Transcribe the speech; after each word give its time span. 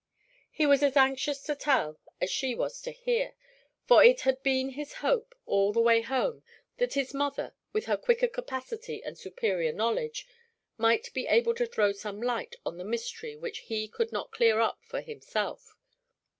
He 0.49 0.65
was 0.65 0.81
as 0.81 0.97
anxious 0.97 1.43
to 1.43 1.53
tell 1.53 1.99
as 2.19 2.31
she 2.31 2.55
was 2.55 2.81
to 2.81 2.91
hear; 2.91 3.35
for 3.85 4.03
it 4.03 4.21
had 4.21 4.41
been 4.41 4.69
his 4.71 4.93
hope, 5.05 5.35
all 5.45 5.71
the 5.71 5.79
way 5.79 6.01
home, 6.01 6.41
that 6.77 6.95
his 6.95 7.13
mother, 7.13 7.53
with 7.71 7.85
her 7.85 7.97
quicker 7.97 8.27
capacity 8.27 9.03
and 9.03 9.15
superior 9.15 9.71
knowledge, 9.71 10.25
might 10.75 11.13
be 11.13 11.27
able 11.27 11.53
to 11.53 11.67
throw 11.67 11.91
some 11.91 12.19
light 12.19 12.55
on 12.65 12.79
the 12.79 12.83
mystery 12.83 13.35
which 13.35 13.59
he 13.59 13.87
could 13.87 14.11
not 14.11 14.31
clear 14.31 14.59
up 14.59 14.79
for 14.83 15.01
himself. 15.01 15.75